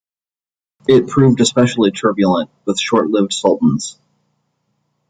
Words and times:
It 0.87 1.09
proved 1.09 1.41
especially 1.41 1.91
turbulent, 1.91 2.49
with 2.65 2.79
short-lived 2.79 3.33
sultans. 3.33 3.99